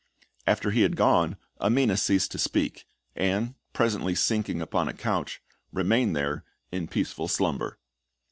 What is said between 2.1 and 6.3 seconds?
to speak; and, presently sinking upon a couch, remained